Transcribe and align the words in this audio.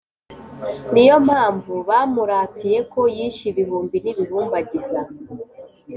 Ni 0.93 1.03
yo 1.09 1.15
mpamvu 1.27 1.73
bamuratiye 1.89 2.79
ko 2.91 3.01
yishe 3.15 3.43
ibihumbi 3.51 3.97
n’ibihumbagiza, 3.99 4.99